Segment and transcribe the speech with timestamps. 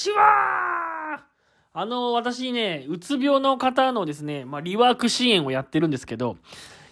[0.00, 1.22] ちは
[1.72, 6.36] あの、私ね、うつ病の方のですね、まあ、リワーク支援をやってるんですけど、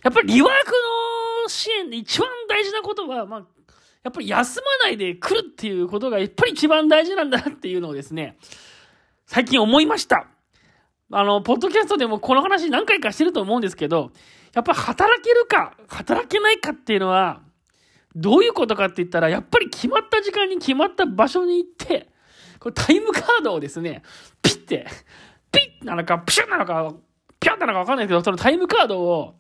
[0.05, 0.73] やっぱりリワーク
[1.43, 3.41] の支援で一番大事なことは、まあ、
[4.05, 8.37] やっぱり休まないで来るっていうことがやっぱり一番大事なんだなっていうのをですね、
[9.27, 10.29] 最近思いました。
[11.11, 14.13] あの、ポッドキャストでもこの話何回かしてると思うんですけど、
[14.55, 17.41] やっぱ働けるか、働けないかっていうのは、
[18.15, 22.09] どういうことかって言ったら、やっぱり決まった時間に決まった場所に行って、
[22.69, 24.03] これタイムカードをですね、
[24.43, 24.87] ピッて、
[25.51, 26.95] ピッなのか、プシュッなのか、
[27.41, 29.35] ピャンなのかわかんないけど、そのタイムカードを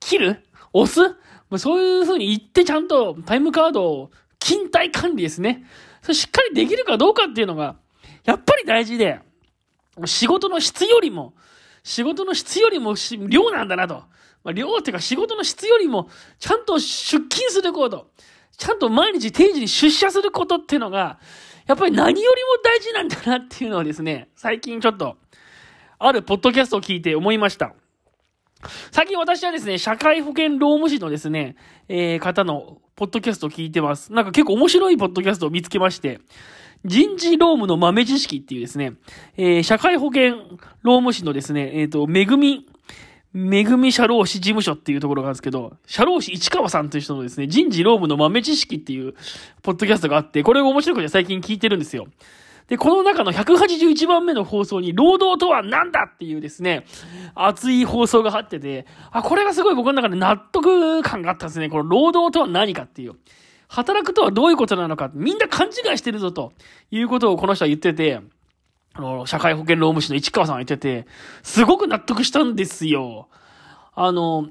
[0.00, 1.16] 切る押す
[1.58, 5.64] そういう風に言ってちゃんとタイムカードを勤怠管理ですね。
[6.02, 7.76] それしっかりできるかどうかっていうのが、
[8.24, 9.20] やっぱり大事で、
[10.04, 11.34] 仕事の質よりも、
[11.82, 12.94] 仕事の質よりも
[13.28, 14.04] 量なんだなと。
[14.44, 18.10] まあ、量っていうか仕事の質よりも、ちゃんと出勤すること、
[18.56, 21.18] ちゃんと毎日定時に出社することっていうのが、
[21.68, 25.18] やっぱり何よりも大事なんだなっていうのをですね、最近ちょっと、
[25.98, 27.74] あるポッドキャストを聞いて思いました。
[28.90, 31.56] 最近私はですね、社会保険労務士のですね、
[31.88, 34.12] えー、方のポッドキャストを聞いてます。
[34.14, 36.20] なんか結構面白いポッドキャストを見つけまして、
[36.86, 38.94] 人事労務の豆知識っていうですね、
[39.36, 40.36] えー、社会保険
[40.82, 42.66] 労務士のですね、えっ、ー、と、めぐみ、
[43.32, 49.14] めぐみ社労士事務所っていうところがあるんですけど、社労士市川さんという人のですね、人事労務の豆知識っていう
[49.62, 52.06] ポッドキャストがあって、これが面白くて最近聞いてるんですよ。
[52.68, 56.84] で、この中の181番目の放送に、労働とは何だっていうですね、
[57.34, 61.70] 熱い放送があってて、あ、これがすごい僕の中で納得感があったんですね。
[61.70, 63.14] この労働とは何かっていう。
[63.68, 66.52] 働くとはどういうことなのか、みんな勘違いしてるぞと
[66.90, 68.20] いうことをこの人は言ってて、
[68.94, 71.06] あの、社会保険労務士の市川さんが言ってて、
[71.42, 73.28] すごく納得したんですよ。
[73.94, 74.48] あの、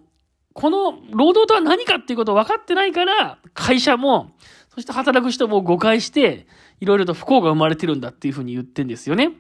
[0.53, 4.31] この労働とは何かっていうことを分かってないから、会社も、
[4.73, 6.47] そして働く人も誤解して、
[6.79, 9.33] いろいろと不幸が生まれてるんだっていうふうに言ってんですよね。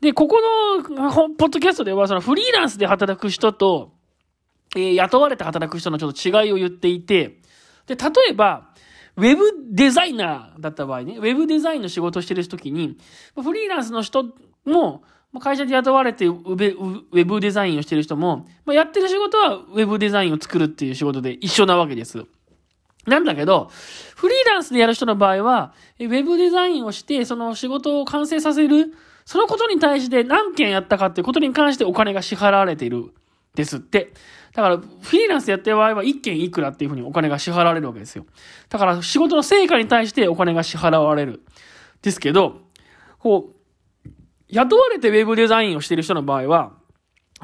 [0.00, 0.82] で、ここの、
[1.34, 3.92] ポッドキャストでは、そのフリーランスで働く人と、
[4.74, 7.40] えー、雇われて働く人のちょっと違いを言っていて、
[7.86, 8.70] で、例えば、
[9.16, 12.98] ウェブデザイナーだった場合ね、ウェブデザインの仕事をしてる時に、
[13.34, 14.24] フリーランスの人
[14.64, 15.02] も、
[15.40, 22.24] 会社で雇われてウェブデザインをしてる人も、やってる仕事はウェブデザインを作るっていう仕事で一緒なわけです。
[23.06, 23.70] なんだけど、
[24.16, 28.92] フリーランスでやる人の場合は、ウェブデザインをして、その仕事を完成させる、
[29.24, 33.12] そのことに対して何件やったかっていうことに関してお金が支払われている
[33.56, 34.12] ですって。
[34.54, 38.24] だから、フリーランスでやってる場合は1件いくらっていうふうにお金が支払われるわけですよ。
[38.68, 41.42] だから、仕事の成果に対してお金が支払われる。
[42.02, 42.60] ですけど、
[43.18, 44.08] こう、
[44.48, 46.72] 雇われてウェブデザインをしている人の場合は、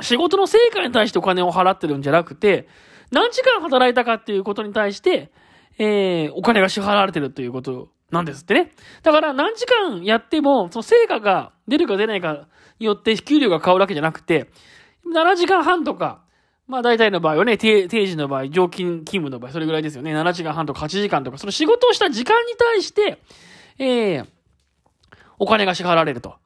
[0.00, 2.69] 仕事の成果に対してお金を払ってるんじゃなくて、
[3.11, 5.33] 何時間働いたかっていうことに対して、
[5.79, 8.73] えー、お金が支払われてるということなんですってね。
[9.03, 12.47] だから何時間やっても、その成果が出るか出ないか
[12.79, 14.50] によって給料が変わるわけじゃなくて、
[15.07, 16.23] 7時間半とか、
[16.67, 20.15] まあ大体の場合はね、定時の場合、常勤勤務の場合、それぐらいですよね。
[20.15, 23.19] 7時間半とか8時間とか、その仕事をした時間に対して、
[23.79, 24.27] えー、
[25.39, 26.37] お金が支払われると。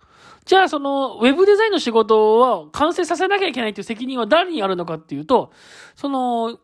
[0.47, 5.53] じゃあその、ウェブデザインの仕事は完成させなきゃいけないっていう責任は誰にあるのかっていうと、
[5.97, 6.59] その、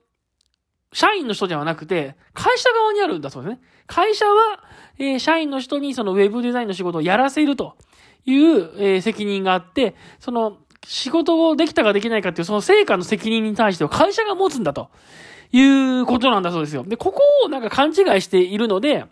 [0.92, 3.60] 社員の人ではなくて、会社側にあるんだそうですね。
[3.86, 4.62] 会社は、
[4.98, 7.76] えー、社員の人にそのウェブデザインの仕事をやらせると
[8.24, 14.90] いう、えー、責任があって、その、仕事をできたかできないかっていうその成果の責任に対しては会社が持つんだと
[15.52, 16.84] いうことなんだそうですよ。
[16.84, 19.04] で、ここをなんか勘違いしているので、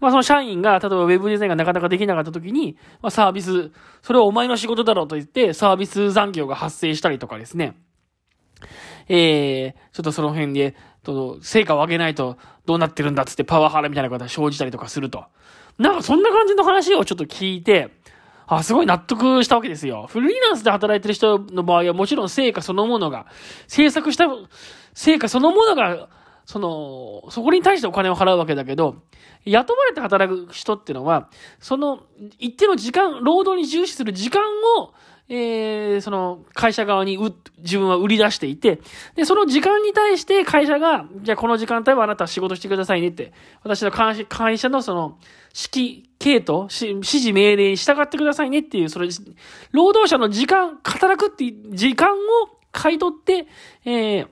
[0.00, 3.70] まあその社員が、例えばウェブデザインがなかなかできなかった時に、まあサービス、
[4.02, 7.76] それはお前の仕事だろうと言って、サービス残業が発生したりとかですね。
[9.08, 15.26] えー、ちょっとその辺で、と、成果を上げないとどうなってるんだっつってパワハラみたいなことが生じたりとかすると。
[15.78, 17.90] なんかそんな感じの話をちょっと聞いて、
[18.46, 20.06] あ、すごい納得したわけですよ。
[20.08, 23.26] フリーランスで働いてる人の場合はもちろん成果そのものが、
[23.66, 24.26] 制作した
[24.92, 26.08] 成果そのものが、
[26.46, 28.96] その、そこに対してお金を払うわけだけど、
[29.44, 32.00] 雇われて働く人っていうのは、その、
[32.38, 34.42] 一定の時間、労働に重視する時間
[34.78, 34.92] を、
[35.28, 38.80] えー、その会社側にう自分は売り出していて、
[39.14, 43.32] で、その時間に対して会社が、じゃあこの時間帯はあなたは仕事してくださいねって、
[43.62, 45.18] 私の会社のその、
[45.54, 49.08] 指揮系統、指示命令に従ってくださいねっていう、それ、
[49.72, 52.18] 労働者の時間、働くって時間を
[52.72, 53.46] 買い取って、
[53.84, 54.28] えー、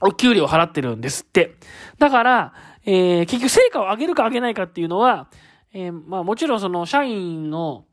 [0.00, 1.56] お給料を払ってるんですって。
[1.98, 2.54] だから、
[2.86, 5.28] えー、結局成果を上げるか上げないかっていうのは、
[5.72, 7.84] えー、まあもちろんその社員の、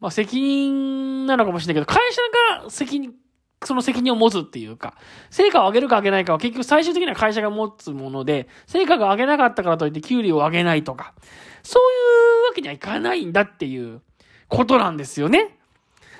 [0.00, 2.20] まあ責任なのかもしれないけど、会社
[2.62, 3.14] が責任、
[3.62, 4.94] その責任を持つっていうか、
[5.30, 11.14] 成果を上げるか上げないかは結局最終的には会社が持つもので、成果が上げなかったからといって給料を上げないとか、
[11.62, 14.00] そういうわけにはいかないんだっていう
[14.48, 15.58] ことなんですよね。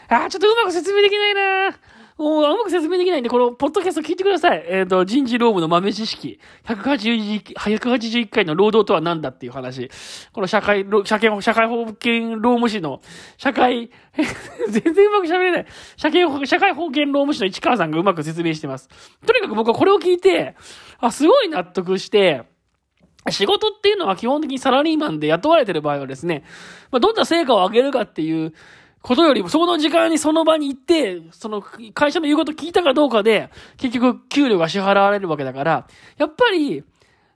[0.09, 1.79] ああ、ちょっとうまく説明できないな
[2.20, 4.62] もう、うまく説明できないんで、この、ポッドキャスト聞いてください。
[4.69, 6.38] えっ、ー、と、人事労務の豆知識。
[6.67, 9.90] 181, 回の労働とは何だっていう話。
[10.34, 13.00] この社会、社会、社会保険労務士の、
[13.38, 13.88] 社会、
[14.69, 15.67] 全然うまく喋れない。
[15.96, 18.90] 社会、社会保険労務士の市川さんがうまく説明してます。
[19.26, 20.56] とにかく僕はこれを聞いて、
[20.99, 22.43] あ、すごい納得して、
[23.31, 26.44] 仕事っていうのは基本的にサラリーマンで雇われてる場合はですね、
[26.90, 28.52] まあ、どんな成果を上げるかっていう、
[29.02, 35.87] ことよりも、その時間にその場に行って、その会社の言うこと聞いたかどうかで、結局給料が支払われるわけだから、
[36.19, 36.85] やっぱり、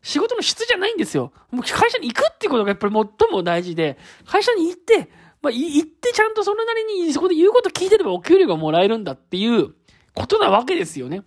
[0.02, 1.32] 仕事の質じゃないんですよ。
[1.50, 3.96] もう会社に行くっていうことがやっぱり最も大事で、
[4.26, 9.74] 会社に行って、まあ、行ってちゃんとそれなりにそこで言うこと聞いてればお給料がもらえるんだっていう
[10.14, 11.22] ことなわけですよね。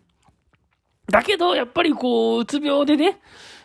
[1.10, 3.20] だけど、やっぱりこう、うつ病でね、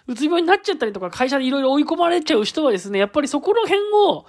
[0.06, 4.24] うつ病になっちゃったりとか、会社にいろいろ追い込まれちゃう人はですね、やっぱりそこの辺を、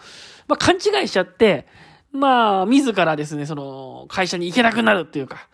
[0.47, 1.67] まあ、勘違いしちゃって、
[2.13, 5.47] まあ、自らですね、その、会社に行けなくなるっていうか、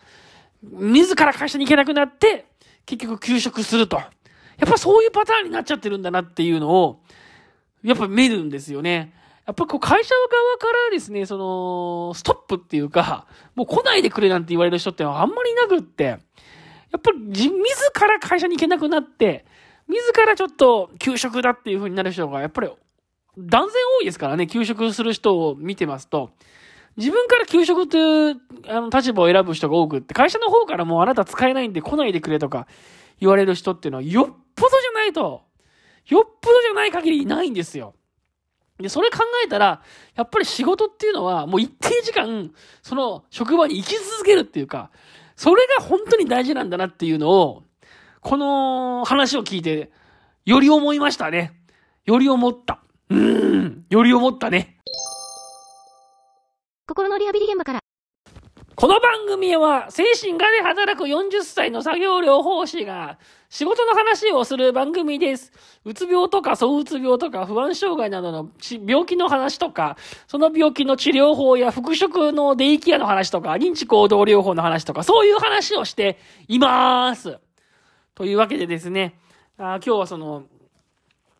[0.62, 2.46] 自ら会社に行けなくなって、
[2.84, 3.96] 結局休職すると。
[3.96, 4.04] や
[4.66, 7.00] っぱそういうパターンになっちゃってるんだなっていうのを、
[7.82, 9.14] やっぱ見るんですよね。
[9.46, 16.18] やっぱこう会社側からですね、その、ストップっていうか、もう来ないでくれなんて言われる人ってあんまりいなくって、や
[16.98, 17.48] っぱり自
[18.06, 19.46] ら会社に行けなくなって、
[19.88, 22.68] 自らちょっと休職だっていう風になる人がやっぱり
[23.46, 26.30] 断然多いですからね、休職する人を見てますと、
[26.96, 28.36] 自分から休職という
[28.68, 32.66] あの立場を選ぶ人が多くって、会社の方からもうあなた使えないんで来ないでくれとか
[33.20, 35.42] 言われる人っていうのはよっぽどじゃないと、
[36.06, 37.94] よっぽどじゃない限りいないんですよ。
[38.78, 39.82] で、それ考えたら、
[40.14, 42.50] やっぱり仕事っていうのはもう一定時間、
[42.82, 44.90] その職場に生き続けるっていうか、
[45.36, 47.62] それが本当に大事なんだなっていうのを、
[48.20, 49.90] この話を聞いて、
[50.44, 51.52] より思いましたね。
[52.04, 52.82] より思った。
[53.10, 54.76] うーん、より思ったね。
[56.86, 57.80] 心のリハビリ現場から。
[58.76, 63.18] この番組は、精神科で働く40歳の作業療法士が、
[63.48, 65.52] 仕事の話をする番組です。
[65.84, 68.48] うつ病とか、そううつ病とか、不安障害などの
[68.86, 69.96] 病気の話とか、
[70.28, 76.16] その病気の治療法や復職のデイケアの話とか、認知行動療法の話とか、そういう話をして
[76.46, 77.40] います。
[78.14, 79.18] というわけでですね、
[79.58, 80.44] あ今日はその、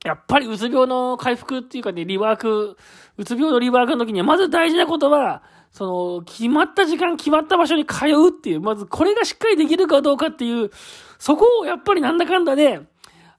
[0.05, 2.77] やっぱりうつ病の回復っていうかね、リワーク、
[3.19, 5.43] うつ病のリワークの時には、まず大事なことは、
[5.73, 5.85] そ
[6.19, 10.71] の、決まった時間、決まった場所に通うっていう、まずこれがしっかりできるかどうかっていう、
[11.19, 12.81] そこをやっぱりなんだかんだで、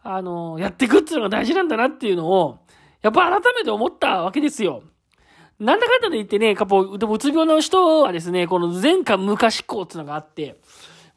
[0.03, 2.59] あの、やっていくっていうのが大事なんだなっていうのを、
[3.01, 4.83] やっぱ改めて思ったわけですよ。
[5.59, 10.59] なんだかんだで言ってね、かぽ、でもうつ病の人はですね、この前科昔校っていうのがあって、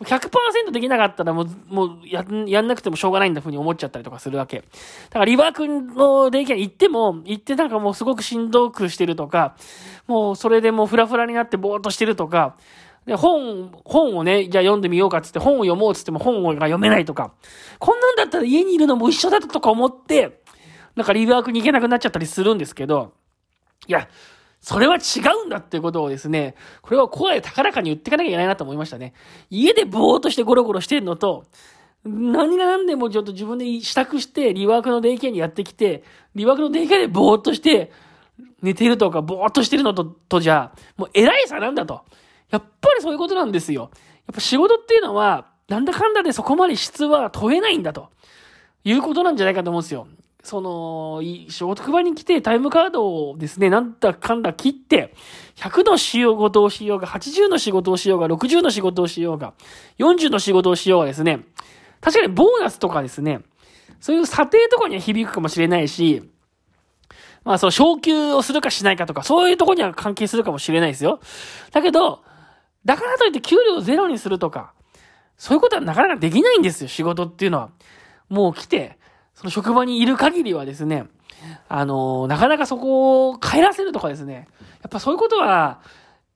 [0.04, 4.58] 100%できなかったらもう、もうや、やんなくてもしょうがないんだふうに思っちゃったりとかするわけ。
[4.58, 4.64] だ
[5.12, 9.56] からリバー君のデイケア行っても、行ってなんかもうすごくしんどくしてるとか、
[10.06, 12.56] もうそれでもうフラフラになってぼーっとしてるとか、
[13.06, 17.32] で、本、本をね、じゃあ読んでみようかっつって本を読もうっつっても本が読めないとか、
[17.78, 20.40] こんなんだったら家にいるのも一緒だとか思って、
[20.96, 23.12] なんかリバークに行けなくなっちゃったりするんですけど、
[23.86, 24.08] いや、
[24.64, 29.12] それは違うんだっていうことをですね、これは声高らかに言っていかなきゃいけないなと思いましたね。
[29.50, 31.44] 家でぼーっとしてゴロゴロしてるのと、
[32.02, 36.02] 何が何でもちょっと自分で支度して、リワークのデイケアにやってきて、
[36.34, 37.92] リワークのデイケアでぼーっとして、
[38.62, 42.00] 寝てるとかぼーっとしてるのと、とじゃ、もう偉い差なんだと。
[42.50, 43.90] やっぱりそういうことなんですよ。
[44.26, 48.08] やっぱ仕事っていうのは、なんだかんだでそこまで質は問えないんだと。
[48.84, 50.06] いうことなんじゃないかと思うんですよ。
[50.44, 55.14] その、職場に来てタイムカードをですね、なんだかんだ切って、
[55.56, 59.54] 100の仕事をしようが、80の仕事をしようが、60の仕事をしようが、
[59.98, 61.40] 40の仕事をしようがですね、
[62.02, 63.40] 確かにボーナスとかですね、
[64.00, 66.30] そういう査定とかには響くかもしれないし、
[67.42, 71.20] まあその昇給をするかしないかとか、そういうとこには関係するかもしれないですよ。
[71.72, 72.20] だけど、
[72.84, 74.74] だからといって給料をゼロにするとか、
[75.38, 77.70] そういうことはなかなかできないんですよ、仕事っていうのは。
[78.28, 78.98] もう来て、
[79.34, 81.06] その職場にいる限りはですね、
[81.68, 84.48] あの、なかなかそこを帰らせるとかですね、
[84.82, 85.80] やっぱそういうことは、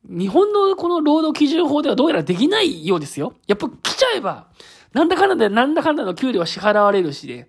[0.05, 3.35] 日本のこの労働基準法ではどうやらできないようですよ。
[3.47, 4.47] やっぱ来ちゃえば、
[4.93, 7.49] なんだかんだで、なんだかんだの給料は支払われるしで、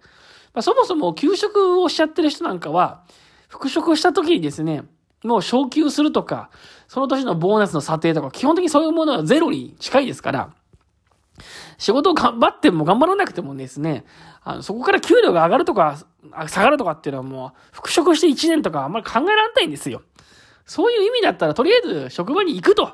[0.54, 3.04] まあ、そもそも休職をしちゃってる人なんかは、
[3.48, 4.84] 復職した時にですね、
[5.24, 6.50] もう昇給するとか、
[6.88, 10.54] その年のボーナスの査定とか、基本的にそういうものはゼロに近いですから、
[11.80, 14.04] 仕事を頑張っても頑張らなくてもですね、
[14.44, 15.98] あの、そこから給料が上がるとか、
[16.48, 20.04] 下がるとかっていうのはもう、復職して1年とかあんまり考えられないんですよ。
[20.66, 22.92] そういう意味だったら、とりあえず職場に行くと。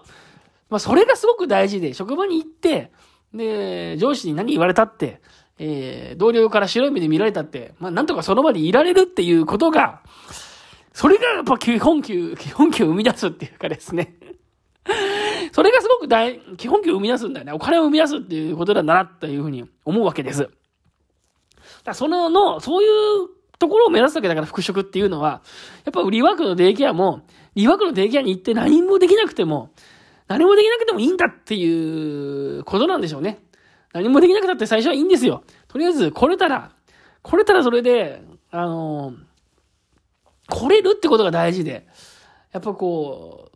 [0.70, 2.92] まあ、それがすごく大事で、職場に行って、
[3.34, 5.20] で、上司に何言われたって、
[5.58, 10.01] えー、同僚から白い目で見られたって、まあ、なんとかその場にいられるっていうことが、
[10.94, 14.15] それがやっぱ基本給、基本給を生み出すっていうかですね。
[15.56, 17.54] それがすごく大、基本給を生み出すんだよね。
[17.54, 20.50] お金を生み出すっていうことだなっていうふうに思うわけです。
[21.86, 25.42] だその、の、そういうところを目指すわけだから復職っていうのは、
[25.86, 27.22] やっぱリワークのデイケアも、
[27.56, 29.70] リワークのデイケアに行って何もできなくても、
[30.28, 33.40] 何もできなくてもいいんだっていうことなんでしょうね。
[33.94, 35.46] 何もできなくたって最初はいいんですよ。
[35.70, 36.74] とりあえず、来れたら、
[37.22, 38.22] 来れたらそれで、
[38.52, 39.14] あの、
[40.50, 41.88] 来れるってことが大事で、
[42.52, 43.55] やっぱこう、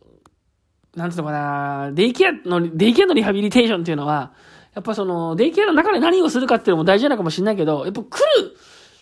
[0.96, 4.32] なんつうのかな、デイケアの、デイケアのリハビリテーションっていうのは、
[4.74, 8.56] やっぱその、デイケアの中で何をするかっていうのも大事なのかもしれないけど、やっぱ来る、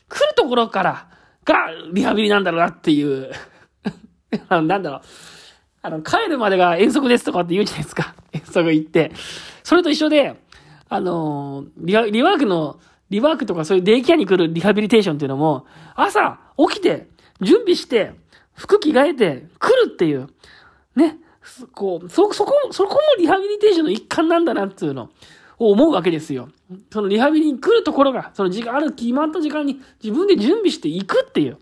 [0.08, 1.08] 来るところから
[1.44, 1.56] が
[1.92, 3.30] リハビリなんだろうなっていう
[4.48, 5.00] あのなんだろう。
[5.80, 8.14] あの、帰るまでが遠足ですとかって言うじゃないですか。
[8.32, 9.12] 遠足行って。
[9.62, 10.36] それと一緒で、
[10.90, 12.80] あのリワリワークの、
[13.10, 17.08] リワークとかそういうデイケアに来るリハビリテーションっていうのも、朝起きて、
[17.40, 18.12] 準備して、
[18.54, 20.28] 服着替えて、来るっていう、
[20.96, 21.18] ね。
[21.74, 25.10] こう、そ、そこ、そこもリハビリテーションの一環なんだなっていうの
[25.58, 26.48] を思うわけですよ。
[26.92, 31.58] そのリハビリに来るところが、その時間、ある決まった時間に自分で準備していくっていう。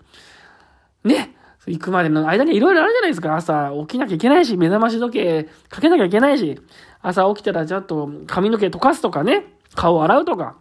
[1.05, 1.37] ね。
[1.67, 3.35] 行くまでの間にいろいろあるじゃないですか。
[3.35, 6.61] 朝起きなきゃいけないし、目覚まし時計かけなきゃいけないし、
[7.03, 10.57] 朝起きたらちょっと髪の毛溶かすとかね、顔洗うとか、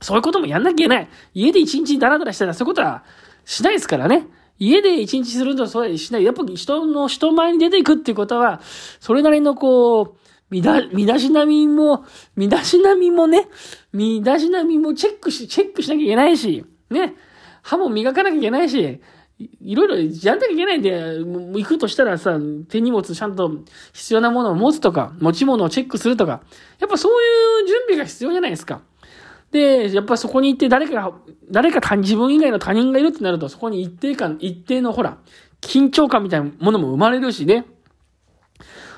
[0.00, 1.08] そういうこともやんなきゃいけない。
[1.34, 3.04] 家で一日ダラダラしたらそういうことは
[3.44, 4.26] しないですからね。
[4.60, 6.24] 家で一日するとそうしない。
[6.24, 8.60] やっぱ人の人前に出ていくっていうことは、
[9.00, 10.16] それなりのこう、
[10.50, 12.04] 身だ、身だしなみも、
[12.36, 13.48] 身だしなみもね、
[13.92, 17.14] 身だしなみもチェックし、チェックしなきゃいけないし、ね、
[17.62, 19.00] 歯も磨かなきゃいけないし、
[19.62, 22.38] いろいろやんなきゃいけないんで、行くとしたらさ、
[22.68, 23.50] 手荷物ちゃんと
[23.94, 26.42] 必要なものを持つとか、持ち物をチェックするとか、
[26.78, 28.82] やっぱそういう準備が必要じゃないですか。
[29.50, 31.12] で、やっぱそこに行って誰か、
[31.50, 35.18] 誰か自分以外の他人がいるってなると、そこに一定感、一定のほら、
[35.60, 37.66] 緊張感みたいなものも生まれるしね。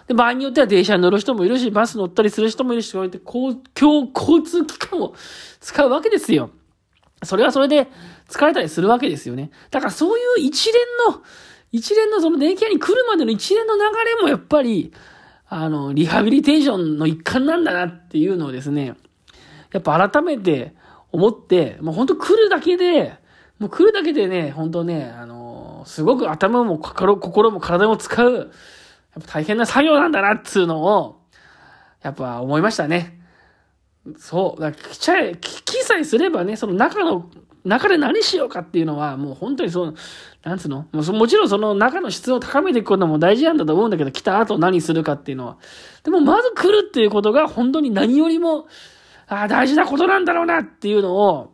[0.06, 5.14] で、場合によっては電車に乗る人もいるし、バス乗ったりする人もいるし、こうやって公共交通機関を
[5.61, 6.50] 使うわけですよ。
[7.23, 7.88] それはそれで
[8.28, 9.50] 疲れたりするわけですよね。
[9.71, 11.23] だからそういう一連の、
[11.71, 14.92] 一連のその電気屋に来るまでの一連の流れもやっぱり、
[15.49, 18.94] あの、リハビリテーションの一環なんだなっていうのをですね、
[19.73, 20.75] やっぱ改めて
[21.11, 23.14] 思って、もう本当来るだけで、
[23.59, 28.47] もう来るだけでね、本当ね、あのすごく頭も心も体も使う、やっ
[29.26, 31.21] ぱ大変な作業なんだなっつうのを、
[32.02, 33.21] やっぱ思いましたね。
[34.17, 34.61] そう。
[34.61, 37.31] だから来ちゃえ、聞きさえすればね、その中の、
[37.64, 39.95] 中で何しようかっていうのは、もう本当にその、
[40.43, 45.59] なんつうのももちろんその中の質を高めていくことも大事なんだと思うんだけど、来た後何するかっていうのは。
[46.02, 48.67] でもまず来るっていうことが本当に何よりも、
[49.32, 51.52] ああ、大事なことなんだろうなっていうのを、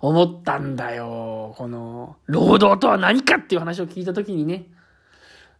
[0.00, 1.54] 思ったんだよ。
[1.56, 4.66] この、労働とは何かっていう話を聞いたときにね。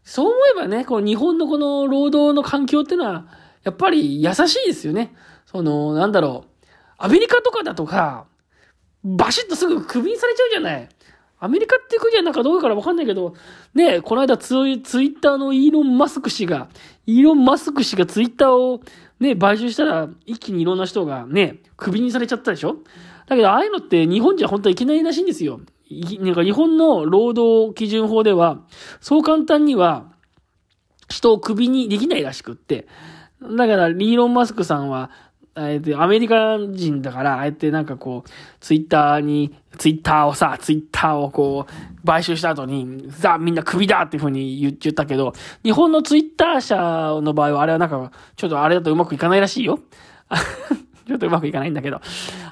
[0.03, 3.27] そう思えばね、この日本のこの労働の環境っていうのは、
[3.65, 5.15] やっぱり優しいですよね。
[5.47, 6.67] その、なんだろう。
[6.99, 8.27] アメリカとかだとか、
[9.03, 10.89] バシッとすぐクビにされちゃうじゃない。
[11.41, 13.35] アメリカっていう国はなんかどうからわかんないけど、
[13.75, 16.69] ねこの間ツイツイッターのイーロン・マスク氏が、
[17.07, 18.83] イーロン・マスク氏がツイッターを
[19.19, 22.77] ね、買収したら一気にいろんな人がね、クビにされちゃったでしょ？
[23.27, 25.61] だけどああいうのって日本じゃ本当はいけないらしいんですよ。
[26.21, 28.61] なんか日本の労働基準法では、
[29.01, 30.13] そう簡単には
[31.09, 32.87] 人をクビにできないらしくって、
[33.43, 35.11] だから、リーロン・マスクさんは、
[35.69, 49.81] えっと、アメリカ人だから、あえてなんかこう、ツイッターに、ツイッターをさ、ツイッターをこう、買収した後に、さあみんなクビだっていうふうに言ったけど、日本のツイッター社の場合は、あれはなんか、ちょっとあれだとうまくいかないらしいよ。
[51.11, 52.01] ちょっとうまくいかないんだけど。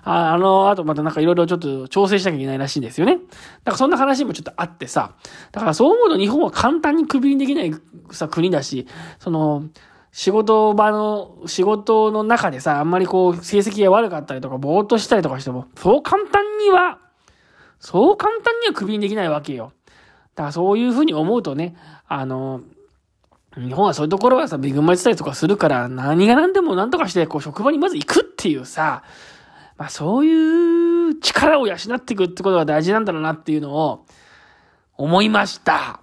[0.05, 3.15] ああの、あとまたなんかいろいろちょっと調整しなきゃいけないらしいんですよね。
[3.15, 5.13] だからそんな話もちょっとあってさ。
[5.53, 7.73] だからそう思うと日本は簡単にクビにできない
[8.11, 8.89] さ、国だし、
[9.21, 9.65] その、
[10.13, 16.99] 仕事場の、仕事の中でさ、あんまりこう、成績が悪かったりとか、ぼーっとしたりとかしても、そう簡単には、
[17.79, 19.73] そう簡単にはクビにできないわけよ。
[20.35, 22.63] だからそういうふうに思うとね、あの、
[23.55, 29.03] 日本はそういうところはさ、恵まれてたりとかするから、何が何でも何とかして、こう、職場にまず行くっていうさ、
[29.77, 34.07] まあそういう力を養っていくってことが大事なんだろうなっていうのを、
[34.99, 36.01] 思いました。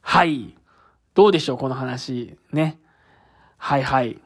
[0.00, 0.56] はい。
[1.14, 2.38] どうでしょう、この話。
[2.50, 2.80] ね。
[3.58, 4.20] はいはい。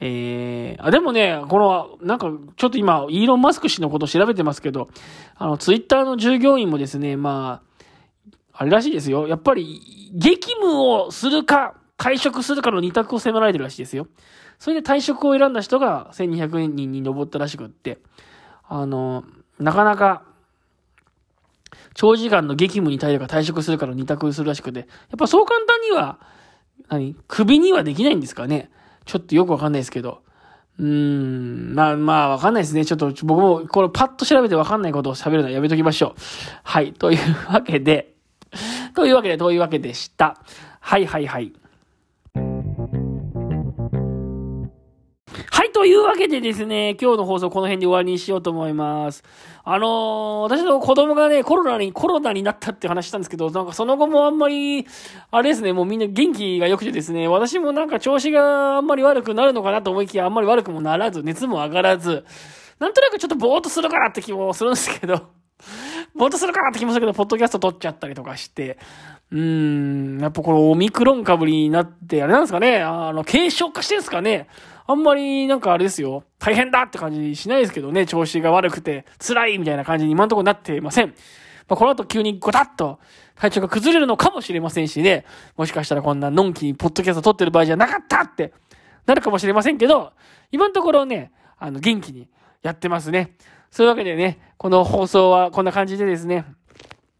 [0.00, 4.88] えー、あ、でもね、この、なんか、ちょっと今、イーロン・マスク氏のこと調べてますけど、
[5.36, 9.28] あの、ツイッターの従業員もですね、まあ、あれらしいですよ。
[9.28, 14.06] やっぱり、激務をするか、退職するかの二択を迫られてるらしいですよ。
[14.58, 17.98] それで退職を選んだ人が1200人に上ったらしくって、
[18.68, 19.24] あの、
[19.58, 20.22] なかなか、
[21.94, 26.18] 長時間の激務に耐えるか退職するかの二択するらしくて、やっぱそう簡単には、
[26.88, 27.16] 何？
[27.28, 28.70] 首にはできないんですかね？
[29.04, 30.22] ちょっとよくわかんないですけど。
[30.78, 32.86] うーん、まあ、まあ、わかんないですね。
[32.86, 36.20] ちょっと僕も、これパッと調べてわかんないことを喋るのはやめときましょう。
[36.62, 36.94] はい。
[36.94, 38.14] というわけで、
[38.94, 40.42] というわけで、というわけでした。
[40.80, 41.52] はいはいはい。
[45.80, 49.24] というわけでですね、今日の放送この辺で終わりにしようと思います。
[49.64, 54.86] あのー、私の子供がね、コロナに、コロナになったって話したんですけど、なんかその後もあんまり、
[55.30, 62.26] あれですね、もうみんな元気が良くてですね、私もなんか調子があんまり悪くなるのかなと思いきや、あんまり悪くもならず、熱も上がらず、
[62.78, 65.28] なんとなくちょっとぼーっとするかなって気もするんですけど、
[66.14, 68.76] ぼーっとするかなって気もするけど、ポッドキャスト撮っちゃったりとかして、
[69.32, 74.46] うーん、やっぱこのオミクロン株になって、あれなんですかね、あの、軽症化してるんですかね。
[74.90, 76.24] あんまりなんかあれですよ。
[76.40, 78.06] 大変だって感じしないですけどね。
[78.06, 81.14] 調子が悪くて辛いみたいな感じに今のところなっていません。
[81.68, 82.98] まあ、この後急にゴタッと
[83.36, 85.24] 体調が崩れるのかもしれませんしね。
[85.56, 88.52] もしかしたらこんなのんきにポッドキャスト撮ってる場合じゃなかったって
[89.06, 90.12] なるかもしれませんけど、
[90.50, 92.28] 今のところね、あの、元気に
[92.62, 93.36] やってますね。
[93.70, 96.44] そういうわけでね、この放送はこんな感じでですね、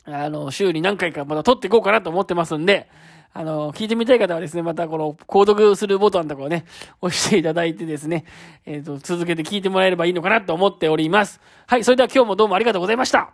[0.04, 2.88] あの、週に何回かまた撮っていこうかなと思ってますんで、
[3.32, 6.64] あの、聞いてみたい方はですね、またこの、購読するボタンとかをね、
[7.00, 8.24] 押していただいてですね、
[8.66, 11.40] えっ、ー、と、続けて聞いてもらえればいいのかなと思っております。
[11.66, 13.30] はい、それでは今日もどうもありがとうございました。